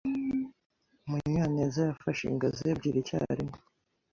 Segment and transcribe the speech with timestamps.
[1.09, 3.57] Munyanez yafashe ingazi ebyiri icyarimwe.